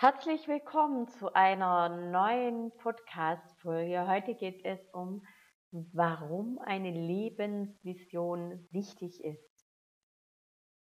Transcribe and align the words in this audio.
Herzlich 0.00 0.48
willkommen 0.48 1.08
zu 1.08 1.34
einer 1.34 1.90
neuen 1.90 2.74
Podcast-Folge. 2.78 4.08
Heute 4.08 4.34
geht 4.34 4.64
es 4.64 4.80
um, 4.94 5.26
warum 5.72 6.58
eine 6.58 6.90
Lebensvision 6.90 8.66
wichtig 8.70 9.22
ist. 9.22 9.68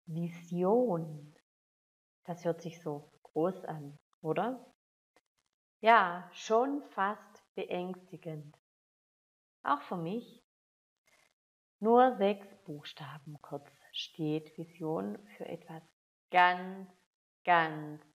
Vision, 0.07 1.31
das 2.23 2.43
hört 2.43 2.63
sich 2.63 2.81
so 2.81 3.11
groß 3.21 3.65
an, 3.65 3.99
oder? 4.23 4.65
Ja, 5.79 6.27
schon 6.33 6.81
fast 6.81 7.43
beängstigend. 7.53 8.57
Auch 9.61 9.81
für 9.81 9.97
mich. 9.97 10.43
Nur 11.77 12.15
sechs 12.17 12.47
Buchstaben 12.65 13.39
kurz 13.43 13.69
steht 13.91 14.57
Vision 14.57 15.19
für 15.37 15.45
etwas 15.45 15.83
ganz, 16.31 16.89
ganz 17.43 18.12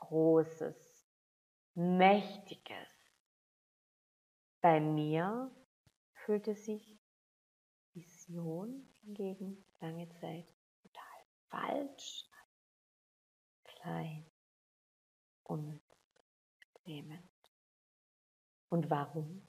Großes, 0.00 1.08
Mächtiges. 1.74 2.88
Bei 4.60 4.80
mir 4.80 5.50
fühlte 6.12 6.54
sich 6.54 7.00
Vision 7.94 8.88
hingegen 9.02 9.64
lange 9.80 10.08
Zeit 10.10 10.52
total 10.82 11.20
falsch, 11.48 12.28
klein, 13.64 14.26
unnütz, 15.44 16.24
lähmend. 16.84 17.30
Und 18.68 18.90
warum? 18.90 19.46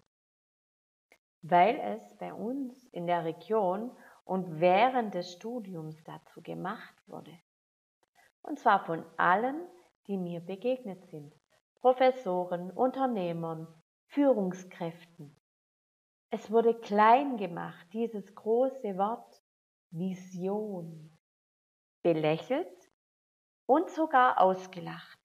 Weil 1.42 1.80
es 1.80 2.18
bei 2.18 2.34
uns 2.34 2.86
in 2.90 3.08
der 3.08 3.26
Region 3.26 3.96
und 4.26 4.60
während 4.60 5.14
des 5.14 5.34
Studiums 5.34 6.04
dazu 6.04 6.42
gemacht 6.42 6.96
wurde. 7.08 7.38
Und 8.42 8.60
zwar 8.60 8.86
von 8.86 9.06
allen, 9.18 9.68
die 10.08 10.18
mir 10.18 10.40
begegnet 10.40 11.06
sind. 11.10 11.34
Professoren, 11.76 12.72
Unternehmern, 12.72 13.68
Führungskräften. 14.08 15.36
Es 16.30 16.52
wurde 16.52 16.80
klein 16.80 17.38
gemacht, 17.38 17.88
dieses 17.94 18.34
große 18.36 18.98
Wort 18.98 19.42
Vision, 19.90 21.18
belächelt 22.02 22.90
und 23.66 23.90
sogar 23.90 24.40
ausgelacht. 24.40 25.20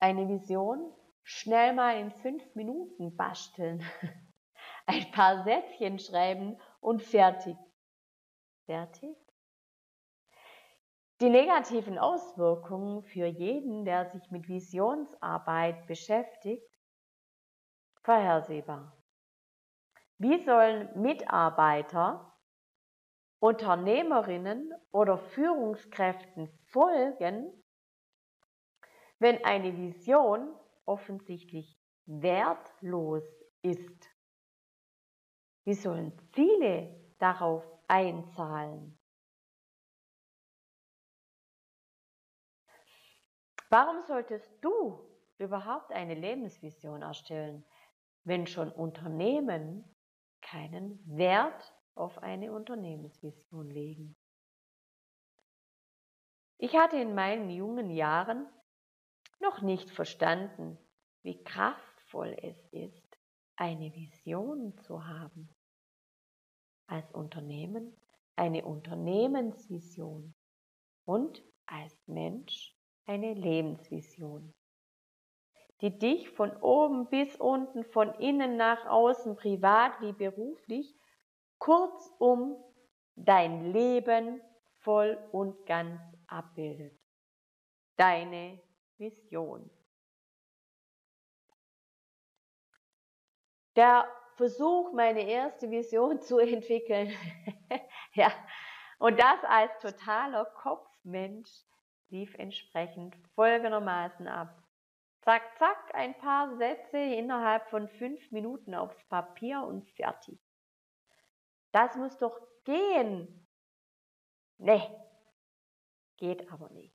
Eine 0.00 0.28
Vision 0.28 0.92
schnell 1.22 1.72
mal 1.74 2.00
in 2.00 2.10
fünf 2.10 2.42
Minuten 2.56 3.16
basteln, 3.16 3.84
ein 4.86 5.10
paar 5.12 5.44
Sätzchen 5.44 6.00
schreiben 6.00 6.60
und 6.80 7.02
fertig. 7.02 7.56
Fertig? 8.66 9.21
Die 11.22 11.30
negativen 11.30 12.00
Auswirkungen 12.00 13.04
für 13.04 13.26
jeden, 13.26 13.84
der 13.84 14.06
sich 14.06 14.28
mit 14.32 14.48
Visionsarbeit 14.48 15.86
beschäftigt, 15.86 16.68
vorhersehbar. 18.02 19.00
Wie 20.18 20.42
sollen 20.42 21.00
Mitarbeiter, 21.00 22.36
Unternehmerinnen 23.38 24.72
oder 24.90 25.16
Führungskräften 25.16 26.48
folgen, 26.72 27.52
wenn 29.20 29.44
eine 29.44 29.76
Vision 29.76 30.52
offensichtlich 30.86 31.80
wertlos 32.04 33.22
ist? 33.62 34.10
Wie 35.62 35.74
sollen 35.74 36.18
Ziele 36.32 37.14
darauf 37.20 37.64
einzahlen? 37.86 38.98
Warum 43.72 44.02
solltest 44.02 44.52
du 44.60 45.00
überhaupt 45.38 45.92
eine 45.92 46.14
Lebensvision 46.14 47.00
erstellen, 47.00 47.64
wenn 48.22 48.46
schon 48.46 48.70
Unternehmen 48.70 49.82
keinen 50.42 51.00
Wert 51.16 51.74
auf 51.94 52.18
eine 52.18 52.52
Unternehmensvision 52.52 53.70
legen? 53.70 54.14
Ich 56.58 56.76
hatte 56.76 56.98
in 56.98 57.14
meinen 57.14 57.48
jungen 57.48 57.88
Jahren 57.88 58.46
noch 59.40 59.62
nicht 59.62 59.90
verstanden, 59.90 60.76
wie 61.22 61.42
kraftvoll 61.42 62.36
es 62.42 62.62
ist, 62.72 63.18
eine 63.56 63.90
Vision 63.94 64.76
zu 64.82 65.06
haben. 65.06 65.48
Als 66.88 67.10
Unternehmen 67.12 67.96
eine 68.36 68.66
Unternehmensvision 68.66 70.34
und 71.06 71.42
als 71.64 72.06
Mensch 72.06 72.76
eine 73.06 73.34
Lebensvision, 73.34 74.54
die 75.80 75.98
dich 75.98 76.30
von 76.30 76.56
oben 76.58 77.08
bis 77.08 77.36
unten, 77.36 77.84
von 77.84 78.14
innen 78.14 78.56
nach 78.56 78.86
außen, 78.86 79.36
privat 79.36 80.00
wie 80.00 80.12
beruflich, 80.12 80.94
kurzum 81.58 82.56
dein 83.14 83.72
Leben 83.72 84.40
voll 84.80 85.18
und 85.32 85.66
ganz 85.66 86.00
abbildet. 86.26 86.98
Deine 87.96 88.60
Vision. 88.98 89.70
Der 93.76 94.08
Versuch, 94.36 94.92
meine 94.92 95.26
erste 95.28 95.70
Vision 95.70 96.20
zu 96.20 96.38
entwickeln, 96.38 97.12
ja, 98.14 98.32
und 98.98 99.18
das 99.18 99.42
als 99.44 99.78
totaler 99.80 100.44
Kopfmensch, 100.44 101.50
lief 102.12 102.34
entsprechend 102.34 103.16
folgendermaßen 103.34 104.28
ab. 104.28 104.62
Zack, 105.22 105.42
zack, 105.58 105.94
ein 105.94 106.16
paar 106.18 106.56
Sätze 106.56 106.98
innerhalb 106.98 107.68
von 107.70 107.88
fünf 107.88 108.30
Minuten 108.30 108.74
aufs 108.74 109.02
Papier 109.08 109.62
und 109.62 109.88
fertig. 109.90 110.38
Das 111.72 111.96
muss 111.96 112.16
doch 112.18 112.38
gehen. 112.64 113.48
Nee, 114.58 114.82
geht 116.18 116.50
aber 116.52 116.70
nicht. 116.70 116.94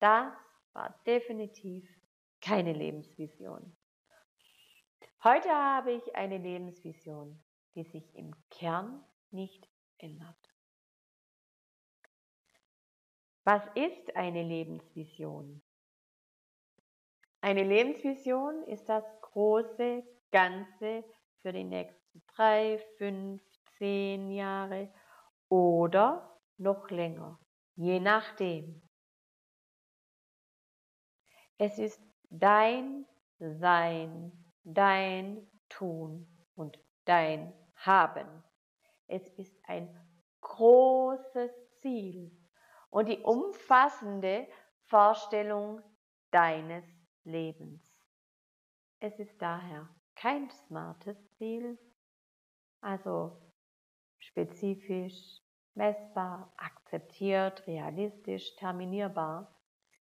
Das 0.00 0.32
war 0.72 1.00
definitiv 1.06 1.88
keine 2.40 2.72
Lebensvision. 2.72 3.76
Heute 5.22 5.50
habe 5.50 5.92
ich 5.92 6.14
eine 6.14 6.38
Lebensvision, 6.38 7.42
die 7.74 7.84
sich 7.84 8.14
im 8.14 8.34
Kern 8.50 9.04
nicht 9.30 9.68
ändert. 9.98 10.57
Was 13.50 13.62
ist 13.74 14.14
eine 14.14 14.42
Lebensvision? 14.42 15.62
Eine 17.40 17.64
Lebensvision 17.64 18.62
ist 18.64 18.86
das 18.90 19.02
große 19.22 20.06
Ganze 20.30 21.02
für 21.40 21.54
die 21.54 21.64
nächsten 21.64 22.22
drei, 22.26 22.76
fünf, 22.98 23.42
zehn 23.78 24.30
Jahre 24.32 24.92
oder 25.48 26.38
noch 26.58 26.90
länger, 26.90 27.40
je 27.74 28.00
nachdem. 28.00 28.86
Es 31.56 31.78
ist 31.78 32.02
dein 32.28 33.06
Sein, 33.38 34.30
dein 34.62 35.50
Tun 35.70 36.28
und 36.54 36.78
dein 37.06 37.54
Haben. 37.76 38.44
Es 39.06 39.26
ist 39.38 39.58
ein 39.66 39.88
großes 40.42 41.50
Ziel, 41.80 42.37
und 42.90 43.08
die 43.08 43.18
umfassende 43.18 44.46
Vorstellung 44.86 45.82
deines 46.30 46.84
Lebens. 47.24 47.82
Es 49.00 49.18
ist 49.18 49.40
daher 49.40 49.88
kein 50.14 50.50
smartes 50.50 51.16
Ziel, 51.36 51.78
also 52.80 53.40
spezifisch, 54.18 55.40
messbar, 55.74 56.52
akzeptiert, 56.56 57.66
realistisch, 57.66 58.54
terminierbar, 58.56 59.54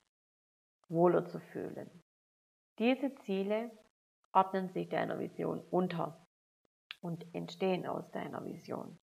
wohler 0.88 1.26
zu 1.26 1.40
fühlen. 1.40 2.04
Diese 2.80 3.14
Ziele 3.16 3.70
ordnen 4.34 4.70
sich 4.70 4.90
deiner 4.90 5.20
Vision 5.20 5.60
unter 5.70 6.28
und 7.02 7.26
entstehen 7.34 7.88
aus 7.88 8.10
deiner 8.12 8.44
Vision. 8.46 9.00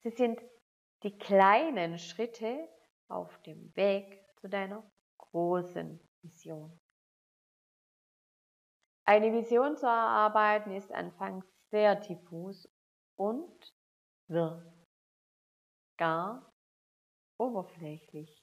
Sie 0.00 0.10
sind 0.10 0.40
die 1.02 1.16
kleinen 1.18 1.98
Schritte 1.98 2.68
auf 3.08 3.40
dem 3.42 3.74
Weg 3.76 4.24
zu 4.40 4.48
deiner 4.48 4.88
großen 5.18 6.00
Vision. 6.22 6.78
Eine 9.04 9.32
Vision 9.32 9.76
zu 9.76 9.86
erarbeiten 9.86 10.72
ist 10.72 10.92
anfangs 10.92 11.44
sehr 11.70 11.96
diffus 11.96 12.68
und 13.16 13.74
wirr, 14.28 14.72
gar 15.96 16.52
oberflächlich. 17.38 18.42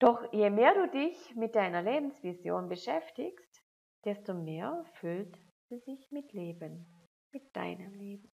Doch 0.00 0.32
je 0.32 0.50
mehr 0.50 0.74
du 0.74 0.90
dich 0.90 1.34
mit 1.34 1.54
deiner 1.54 1.82
Lebensvision 1.82 2.68
beschäftigst, 2.68 3.62
desto 4.04 4.34
mehr 4.34 4.84
füllt 5.00 5.36
sie 5.68 5.78
sich 5.80 6.10
mit 6.10 6.32
Leben, 6.32 6.86
mit 7.32 7.54
deinem 7.54 7.92
Leben. 7.94 8.32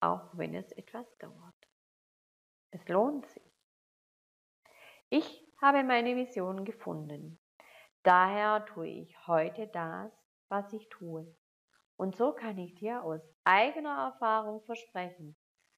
Auch 0.00 0.30
wenn 0.36 0.54
es 0.54 0.70
etwas 0.72 1.06
dauert. 1.18 1.68
Es 2.70 2.86
lohnt 2.88 3.26
sich. 3.26 3.42
Ich 5.10 5.44
habe 5.60 5.82
meine 5.82 6.16
Vision 6.16 6.64
gefunden. 6.64 7.38
Daher 8.02 8.64
tue 8.66 8.88
ich 8.88 9.26
heute 9.26 9.66
das, 9.68 10.12
was 10.48 10.72
ich 10.72 10.88
tue. 10.88 11.34
Und 11.96 12.16
so 12.16 12.32
kann 12.32 12.58
ich 12.58 12.74
dir 12.76 13.02
aus 13.02 13.20
eigener 13.44 14.12
Erfahrung 14.12 14.62
versprechen, 14.62 15.36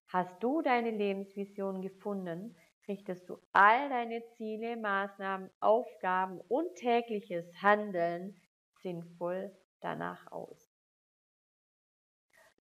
hast 0.08 0.42
du 0.42 0.60
deine 0.60 0.90
Lebensvision 0.90 1.80
gefunden, 1.80 2.56
richtest 2.90 3.28
du 3.28 3.38
all 3.52 3.88
deine 3.88 4.20
Ziele, 4.36 4.76
Maßnahmen, 4.76 5.48
Aufgaben 5.60 6.40
und 6.48 6.74
tägliches 6.74 7.46
Handeln 7.62 8.34
sinnvoll 8.82 9.56
danach 9.80 10.26
aus. 10.32 10.74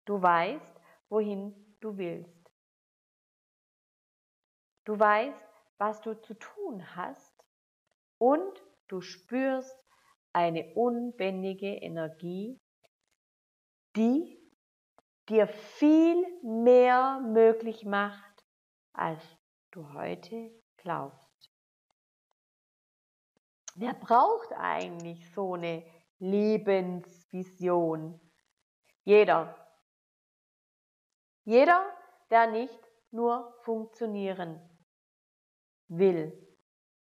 Du 0.06 0.22
weißt, 0.22 0.80
wohin 1.10 1.76
du 1.80 1.98
willst. 1.98 2.52
Du 4.86 5.00
weißt, 5.00 5.50
was 5.80 6.00
du 6.02 6.14
zu 6.22 6.36
tun 6.36 6.96
hast 6.96 7.44
und 8.20 8.64
du 8.88 9.02
spürst 9.02 9.84
eine 10.32 10.75
unbändige 10.75 11.74
Energie, 11.74 12.60
die 13.96 14.40
dir 15.28 15.48
viel 15.48 16.24
mehr 16.44 17.20
möglich 17.20 17.84
macht, 17.84 18.46
als 18.94 19.38
du 19.71 19.94
heute 19.94 20.51
glaubst. 20.77 21.50
Wer 23.75 23.94
braucht 23.94 24.51
eigentlich 24.54 25.30
so 25.31 25.54
eine 25.54 25.83
Lebensvision? 26.19 28.19
Jeder. 29.04 29.56
Jeder, 31.45 31.86
der 32.30 32.48
nicht 32.48 32.80
nur 33.12 33.54
funktionieren 33.63 34.60
will. 35.88 36.48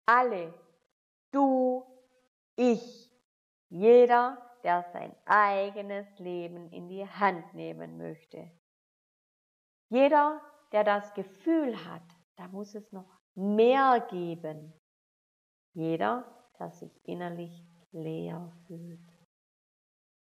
Alle. 0.06 0.54
Du, 1.32 1.86
ich. 2.56 3.12
Jeder, 3.70 4.38
der 4.64 4.84
sein 4.94 5.16
eigenes 5.26 6.08
Leben 6.20 6.70
in 6.72 6.88
die 6.88 7.08
Hand 7.08 7.54
nehmen 7.54 7.98
möchte. 7.98 8.52
Jeder, 9.90 10.42
der 10.72 10.84
das 10.84 11.14
Gefühl 11.14 11.76
hat, 11.86 12.04
da 12.38 12.48
muss 12.48 12.76
es 12.76 12.92
noch 12.92 13.10
mehr 13.36 14.06
geben. 14.10 14.74
Jeder, 15.74 16.26
der 16.60 16.72
sich 16.72 16.92
innerlich 17.06 17.66
leer 17.92 18.52
fühlt. 18.68 19.00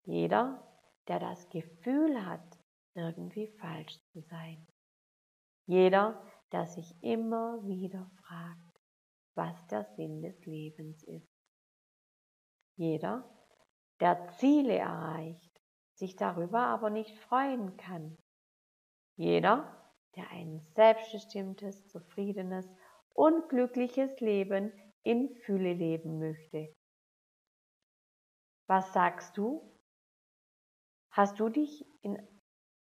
Jeder, 0.04 0.62
der 1.08 1.18
das 1.18 1.48
Gefühl 1.48 2.24
hat, 2.26 2.58
irgendwie 2.94 3.48
falsch 3.58 3.98
zu 4.12 4.20
sein. 4.22 4.66
Jeder, 5.66 6.22
der 6.52 6.66
sich 6.66 6.94
immer 7.02 7.66
wieder 7.66 8.10
fragt, 8.22 8.80
was 9.34 9.66
der 9.66 9.84
Sinn 9.96 10.22
des 10.22 10.44
Lebens 10.44 11.02
ist. 11.04 11.28
Jeder, 12.76 13.24
der 14.00 14.28
Ziele 14.38 14.76
erreicht, 14.76 15.60
sich 15.94 16.16
darüber 16.16 16.60
aber 16.60 16.90
nicht 16.90 17.16
freuen 17.20 17.76
kann. 17.76 18.16
Jeder, 19.16 19.83
der 20.16 20.30
ein 20.30 20.60
selbstbestimmtes, 20.74 21.88
zufriedenes 21.88 22.68
und 23.14 23.48
glückliches 23.48 24.20
Leben 24.20 24.72
in 25.02 25.34
Fülle 25.44 25.72
leben 25.72 26.18
möchte. 26.18 26.74
Was 28.66 28.92
sagst 28.92 29.36
du? 29.36 29.70
Hast 31.10 31.38
du 31.38 31.48
dich 31.48 31.86
in, 32.02 32.18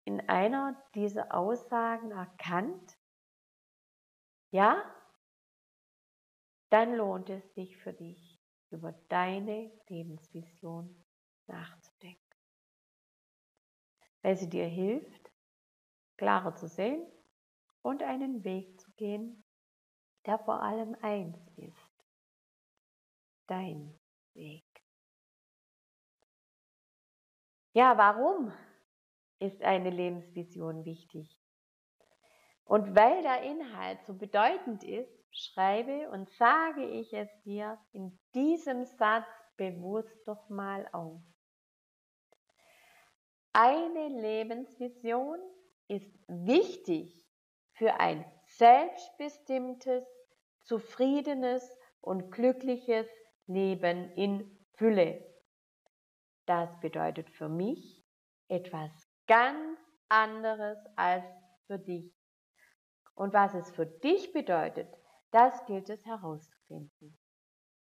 in 0.05 0.21
einer 0.29 0.81
dieser 0.93 1.33
Aussagen 1.33 2.11
erkannt? 2.11 2.97
Ja? 4.51 4.83
Dann 6.69 6.95
lohnt 6.95 7.29
es 7.29 7.53
sich 7.55 7.77
für 7.77 7.93
dich, 7.93 8.39
über 8.69 8.93
deine 9.09 9.71
Lebensvision 9.89 11.03
nachzudenken. 11.47 12.21
Weil 14.21 14.37
sie 14.37 14.49
dir 14.49 14.67
hilft, 14.67 15.31
klarer 16.17 16.55
zu 16.55 16.67
sehen 16.67 17.05
und 17.81 18.03
einen 18.03 18.43
Weg 18.43 18.79
zu 18.79 18.91
gehen, 18.93 19.43
der 20.25 20.39
vor 20.39 20.61
allem 20.61 20.95
eins 21.01 21.37
ist. 21.57 22.05
Dein 23.47 23.99
Weg. 24.33 24.63
Ja, 27.73 27.97
warum 27.97 28.51
ist 29.39 29.61
eine 29.63 29.89
Lebensvision 29.89 30.85
wichtig? 30.85 31.37
Und 32.65 32.95
weil 32.95 33.21
der 33.21 33.41
Inhalt 33.43 34.05
so 34.05 34.13
bedeutend 34.13 34.83
ist, 34.83 35.11
schreibe 35.31 36.09
und 36.11 36.29
sage 36.31 36.85
ich 36.85 37.13
es 37.13 37.29
dir 37.43 37.79
in 37.91 38.17
diesem 38.35 38.85
Satz 38.85 39.27
bewusst 39.57 40.15
doch 40.25 40.49
mal 40.49 40.87
auf. 40.91 41.21
Eine 43.53 44.07
Lebensvision 44.07 45.39
ist 45.87 46.17
wichtig 46.27 47.30
für 47.73 47.99
ein 47.99 48.25
selbstbestimmtes, 48.45 50.03
zufriedenes 50.63 51.77
und 52.01 52.31
glückliches 52.31 53.07
Leben 53.47 54.11
in 54.13 54.65
Fülle. 54.73 55.25
Das 56.45 56.69
bedeutet 56.79 57.29
für 57.29 57.49
mich 57.49 58.03
etwas 58.47 58.91
ganz 59.27 59.79
anderes 60.09 60.77
als 60.95 61.25
für 61.67 61.79
dich. 61.79 62.13
Und 63.15 63.33
was 63.33 63.53
es 63.53 63.71
für 63.71 63.85
dich 63.85 64.33
bedeutet, 64.33 64.87
das 65.31 65.65
gilt 65.65 65.89
es 65.89 66.03
herauszufinden. 66.05 67.17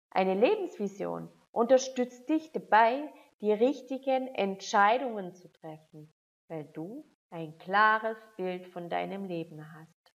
Eine 0.09 0.33
Lebensvision 0.33 1.29
unterstützt 1.51 2.27
dich 2.29 2.51
dabei, 2.51 3.13
die 3.41 3.51
richtigen 3.51 4.27
Entscheidungen 4.27 5.33
zu 5.35 5.51
treffen, 5.51 6.13
weil 6.47 6.65
du 6.73 7.05
ein 7.29 7.57
klares 7.57 8.17
Bild 8.37 8.67
von 8.67 8.89
deinem 8.89 9.25
Leben 9.25 9.73
hast. 9.73 10.13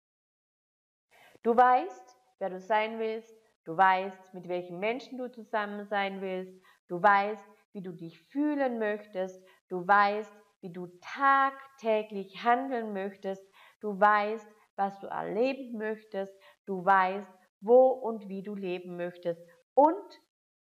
Du 1.44 1.56
weißt, 1.56 2.18
wer 2.40 2.50
du 2.50 2.60
sein 2.60 3.00
willst, 3.00 3.34
du 3.64 3.76
weißt, 3.76 4.34
mit 4.34 4.48
welchen 4.48 4.80
Menschen 4.80 5.18
du 5.18 5.32
zusammen 5.32 5.86
sein 5.86 6.22
willst, 6.22 6.54
du 6.88 7.02
weißt, 7.02 7.46
wie 7.74 7.82
du 7.82 7.92
dich 7.92 8.20
fühlen 8.30 8.80
möchtest, 8.80 9.42
du 9.69 9.88
weißt, 9.88 10.33
wie 10.62 10.72
du 10.72 10.88
tagtäglich 11.02 12.44
handeln 12.44 12.94
möchtest, 12.94 13.44
du 13.80 14.00
weißt, 14.00 14.48
was 14.76 15.00
du 15.00 15.07
erleben 15.07 15.78
möchtest, 15.78 16.33
du 16.66 16.83
weißt, 16.83 17.31
wo 17.62 17.88
und 17.88 18.28
wie 18.28 18.44
du 18.44 18.56
leben 18.56 18.98
möchtest 18.98 19.42
und 19.74 20.22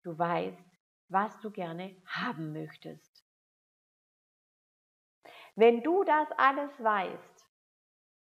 du 0.02 0.16
weißt, 0.16 0.64
was 1.08 1.38
du 1.40 1.50
gerne 1.50 1.96
haben 2.06 2.52
möchtest. 2.52 3.23
Wenn 5.56 5.82
du 5.82 6.02
das 6.04 6.28
alles 6.36 6.82
weißt, 6.82 7.46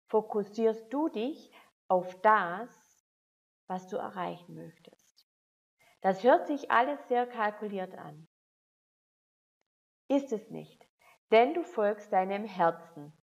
fokussierst 0.07 0.91
du 0.91 1.07
dich 1.09 1.53
auf 1.87 2.19
das, 2.21 2.69
was 3.67 3.87
du 3.87 3.97
erreichen 3.97 4.55
möchtest. 4.55 5.27
Das 6.01 6.23
hört 6.23 6.47
sich 6.47 6.71
alles 6.71 7.07
sehr 7.07 7.27
kalkuliert 7.27 7.95
an. 7.97 8.27
Ist 10.09 10.33
es 10.33 10.49
nicht, 10.49 10.85
denn 11.31 11.53
du 11.53 11.63
folgst 11.63 12.11
deinem 12.11 12.43
Herzen. 12.45 13.13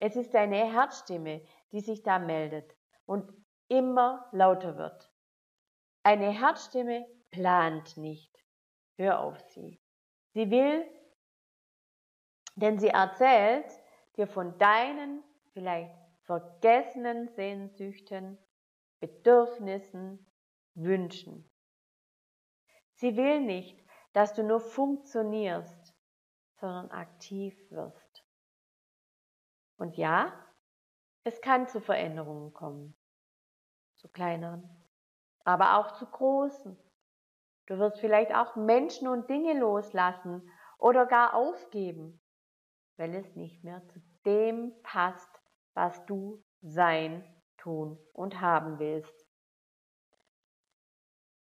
Es 0.00 0.16
ist 0.16 0.34
deine 0.34 0.72
Herzstimme, 0.72 1.46
die 1.70 1.80
sich 1.80 2.02
da 2.02 2.18
meldet 2.18 2.74
und 3.06 3.32
immer 3.68 4.28
lauter 4.32 4.76
wird. 4.76 5.12
Eine 6.02 6.30
Herzstimme 6.30 7.06
plant 7.30 7.96
nicht. 7.96 8.36
Hör 8.96 9.20
auf 9.20 9.40
sie. 9.50 9.80
Sie 10.32 10.50
will 10.50 10.84
denn 12.54 12.78
sie 12.78 12.88
erzählt 12.88 13.66
dir 14.16 14.26
von 14.26 14.58
deinen 14.58 15.22
vielleicht 15.52 15.94
vergessenen 16.22 17.28
Sehnsüchten, 17.28 18.38
Bedürfnissen, 19.00 20.26
Wünschen. 20.74 21.50
Sie 22.94 23.16
will 23.16 23.40
nicht, 23.40 23.84
dass 24.12 24.34
du 24.34 24.42
nur 24.42 24.60
funktionierst, 24.60 25.94
sondern 26.60 26.90
aktiv 26.90 27.54
wirst. 27.70 28.24
Und 29.76 29.96
ja, 29.96 30.32
es 31.24 31.40
kann 31.40 31.68
zu 31.68 31.80
Veränderungen 31.80 32.52
kommen, 32.52 32.96
zu 33.96 34.08
kleineren, 34.08 34.68
aber 35.44 35.78
auch 35.78 35.92
zu 35.92 36.06
großen. 36.06 36.78
Du 37.66 37.78
wirst 37.78 37.98
vielleicht 37.98 38.34
auch 38.34 38.56
Menschen 38.56 39.08
und 39.08 39.28
Dinge 39.28 39.58
loslassen 39.58 40.50
oder 40.78 41.06
gar 41.06 41.34
aufgeben, 41.34 42.20
weil 42.96 43.14
es 43.14 43.34
nicht 43.34 43.64
mehr 43.64 43.84
zu 43.88 44.00
dem 44.24 44.72
passt, 44.82 45.28
was 45.74 46.04
du 46.06 46.42
sein, 46.62 47.24
tun 47.56 47.98
und 48.12 48.40
haben 48.40 48.78
willst. 48.78 49.26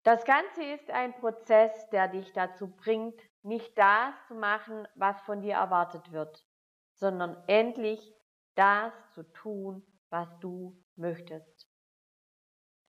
Das 0.03 0.25
Ganze 0.25 0.63
ist 0.63 0.91
ein 0.91 1.15
Prozess, 1.15 1.89
der 1.89 2.09
dich 2.09 2.31
dazu 2.35 2.69
bringt, 2.69 3.19
nicht 3.43 3.77
das 3.79 4.15
zu 4.29 4.35
machen, 4.35 4.87
was 4.95 5.21
von 5.23 5.41
dir 5.41 5.55
erwartet 5.55 6.13
wird, 6.13 6.47
sondern 6.95 7.43
endlich 7.47 8.15
das 8.55 8.93
zu 9.13 9.23
tun, 9.33 9.83
was 10.11 10.29
du 10.41 10.79
möchtest. 10.97 11.71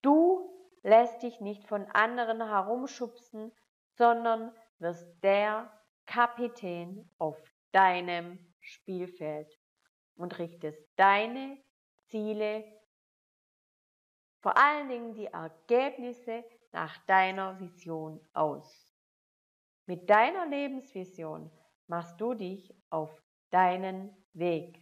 Du 0.01 0.51
lässt 0.83 1.23
dich 1.23 1.39
nicht 1.39 1.65
von 1.67 1.85
anderen 1.91 2.45
herumschubsen, 2.45 3.51
sondern 3.93 4.53
wirst 4.79 5.07
der 5.23 5.71
Kapitän 6.05 7.09
auf 7.17 7.41
deinem 7.75 8.39
Spielfeld 8.61 9.51
und 10.15 10.39
richtest 10.39 10.81
deine 10.95 11.61
Ziele, 12.07 12.63
vor 14.41 14.55
allen 14.55 14.87
Dingen 14.87 15.13
die 15.13 15.25
Ergebnisse 15.25 16.45
nach 16.71 16.97
deiner 17.05 17.59
Vision 17.59 18.25
aus. 18.31 18.95
Mit 19.87 20.09
deiner 20.09 20.45
Lebensvision 20.45 21.51
machst 21.87 22.19
du 22.21 22.33
dich 22.33 22.73
auf 22.89 23.21
deinen 23.49 24.15
Weg. 24.31 24.81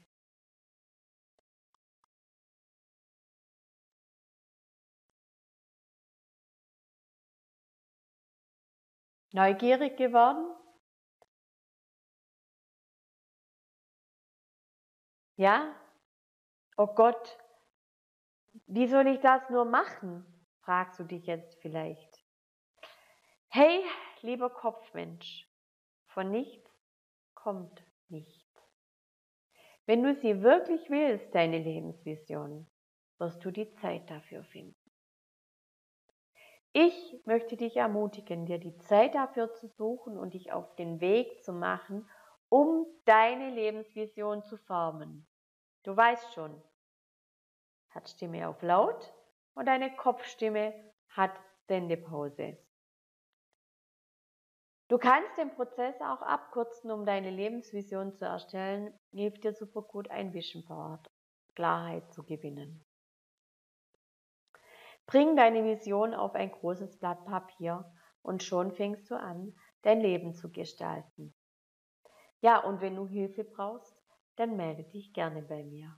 Neugierig 9.31 9.97
geworden? 9.97 10.52
Ja? 15.35 15.75
Oh 16.77 16.87
Gott, 16.87 17.37
wie 18.67 18.87
soll 18.87 19.07
ich 19.07 19.19
das 19.19 19.49
nur 19.49 19.65
machen? 19.65 20.25
fragst 20.61 20.99
du 20.99 21.03
dich 21.03 21.25
jetzt 21.25 21.59
vielleicht. 21.61 22.23
Hey, 23.49 23.83
lieber 24.21 24.49
Kopfmensch, 24.49 25.49
von 26.07 26.31
nichts 26.31 26.71
kommt 27.33 27.83
nichts. 28.07 28.41
Wenn 29.85 30.01
du 30.01 30.15
sie 30.15 30.41
wirklich 30.41 30.89
willst, 30.89 31.35
deine 31.35 31.59
Lebensvision, 31.59 32.69
wirst 33.17 33.43
du 33.43 33.51
die 33.51 33.69
Zeit 33.73 34.09
dafür 34.09 34.43
finden. 34.45 34.75
Ich 36.71 37.21
möchte 37.25 37.57
dich 37.57 37.77
ermutigen, 37.77 38.45
dir 38.45 38.57
die 38.57 38.77
Zeit 38.77 39.13
dafür 39.13 39.53
zu 39.53 39.67
suchen 39.67 40.17
und 40.17 40.33
dich 40.33 40.51
auf 40.51 40.75
den 40.75 41.01
Weg 41.01 41.43
zu 41.43 41.53
machen, 41.53 42.09
um 42.53 42.85
deine 43.05 43.49
Lebensvision 43.49 44.43
zu 44.43 44.57
formen. 44.57 45.25
Du 45.81 45.97
weißt 45.97 46.35
schon, 46.35 46.61
hat 47.89 48.07
Stimme 48.07 48.47
auf 48.47 48.61
laut 48.61 49.11
und 49.55 49.65
deine 49.65 49.95
Kopfstimme 49.95 50.71
hat 51.09 51.31
Sendepause. 51.67 52.55
Du 54.87 54.99
kannst 54.99 55.35
den 55.35 55.49
Prozess 55.55 55.99
auch 55.99 56.21
abkürzen, 56.21 56.91
um 56.91 57.07
deine 57.07 57.31
Lebensvision 57.31 58.13
zu 58.13 58.25
erstellen. 58.25 58.93
Hilft 59.11 59.43
dir 59.43 59.53
super 59.53 59.81
gut 59.81 60.11
ein 60.11 60.31
Vision 60.31 60.63
Board, 60.63 61.09
Klarheit 61.55 62.13
zu 62.13 62.21
gewinnen. 62.21 62.85
Bring 65.07 65.35
deine 65.35 65.63
Vision 65.63 66.13
auf 66.13 66.35
ein 66.35 66.51
großes 66.51 66.99
Blatt 66.99 67.25
Papier 67.25 67.91
und 68.21 68.43
schon 68.43 68.71
fängst 68.71 69.09
du 69.09 69.15
an, 69.15 69.57
dein 69.81 70.01
Leben 70.01 70.35
zu 70.35 70.51
gestalten. 70.51 71.33
Ja, 72.43 72.59
und 72.59 72.79
wenn 72.79 72.95
du 72.95 73.07
Hilfe 73.07 73.43
brauchst, 73.43 73.97
dann 74.35 74.55
melde 74.55 74.83
dich 74.83 75.13
gerne 75.13 75.41
bei 75.41 75.63
mir. 75.63 75.95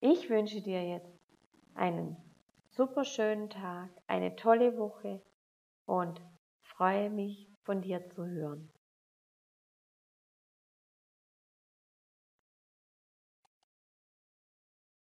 Ich 0.00 0.28
wünsche 0.28 0.60
dir 0.60 0.86
jetzt 0.86 1.18
einen 1.74 2.16
super 2.68 3.04
schönen 3.04 3.50
Tag, 3.50 3.88
eine 4.06 4.36
tolle 4.36 4.76
Woche 4.76 5.22
und 5.86 6.20
freue 6.62 7.10
mich 7.10 7.48
von 7.62 7.82
dir 7.82 8.08
zu 8.08 8.26
hören. 8.26 8.71